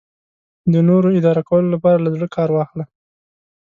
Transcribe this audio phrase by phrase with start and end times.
[0.71, 2.85] د نورو اداره کولو لپاره له زړه کار واخله.